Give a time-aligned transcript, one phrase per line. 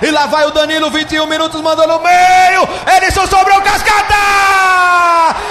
[0.00, 2.68] E lá vai o Danilo, 21 minutos, mandou no meio.
[2.96, 4.14] Edson sobrou cascata!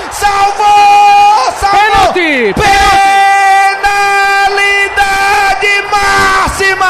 [0.09, 1.51] Salvou!
[1.59, 2.13] Salvou!
[2.13, 2.55] Pênalti!
[4.53, 4.71] Penalidade
[5.91, 6.85] máxima!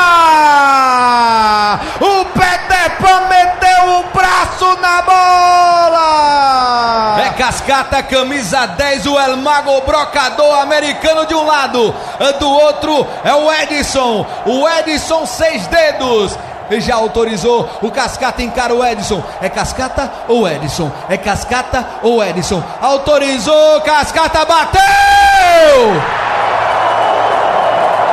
[1.99, 6.37] O Peter Pan meteu o braço na bola!
[7.25, 11.91] É cascata, camisa 10, o El Mago brocador americano de um lado,
[12.39, 14.27] do outro é o Edson.
[14.45, 16.37] O Edson, seis dedos
[16.79, 17.69] já autorizou.
[17.81, 19.23] O Cascata encara o Edson.
[19.41, 20.91] É Cascata ou Edson?
[21.09, 22.63] É Cascata ou Edson?
[22.81, 23.81] Autorizou.
[23.81, 24.81] Cascata bateu!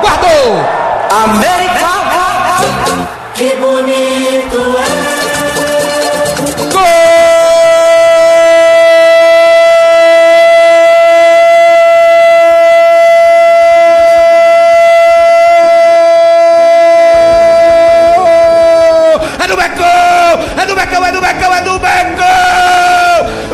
[0.00, 0.84] Guardou!
[1.24, 1.94] América!
[3.34, 4.78] Que bonito
[5.10, 5.13] é!
[19.54, 20.60] Do Becão!
[20.60, 22.24] É do Becão, é do Becão, é do Becão!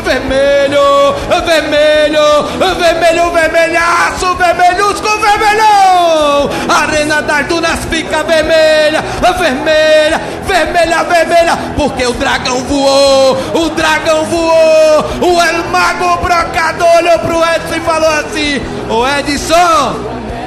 [0.03, 1.13] Vermelho,
[1.45, 2.43] vermelho,
[2.75, 6.49] vermelho, vermelhaço, vermelhusco, vermelhão!
[6.67, 9.03] Arena das Dunas fica vermelha,
[9.37, 17.19] vermelha, vermelha, vermelha, porque o dragão voou, o dragão voou, o El Mago Brocador olhou
[17.19, 19.95] pro Edson e falou assim: Ô Edson,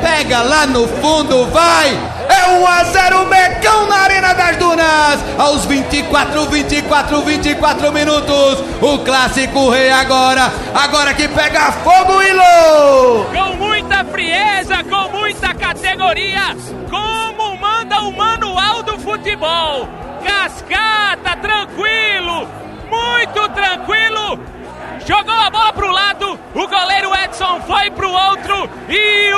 [0.02, 1.96] pega lá no fundo, vai!
[2.28, 4.03] É 1 a 0 Mecão na
[4.34, 5.24] das Dunas.
[5.38, 8.64] Aos 24, 24, 24 minutos.
[8.80, 10.52] O clássico rei agora.
[10.74, 13.24] Agora que pega fogo, Ilô.
[13.24, 16.56] Com muita frieza, com muita categoria,
[16.90, 19.88] como manda o manual do futebol.
[20.24, 22.48] Cascata, tranquilo,
[22.90, 24.38] muito tranquilo.
[25.06, 29.34] Jogou a bola pro lado, o goleiro Edson foi pro outro e